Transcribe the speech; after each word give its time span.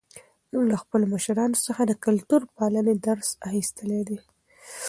موږ 0.51 0.63
له 0.71 0.75
خپلو 0.81 1.05
مشرانو 1.13 1.63
څخه 1.65 1.81
د 1.85 1.91
کلتور 2.05 2.41
پالنې 2.55 2.95
درس 3.07 3.29
اخیستی 3.47 4.01
دی. 4.07 4.17